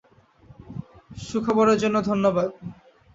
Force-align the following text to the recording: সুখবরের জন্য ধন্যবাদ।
সুখবরের 1.21 1.77
জন্য 1.83 1.97
ধন্যবাদ। 2.01 2.49